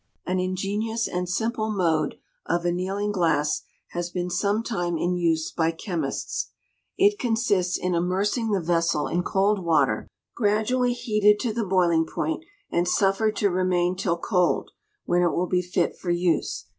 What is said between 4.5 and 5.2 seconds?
time in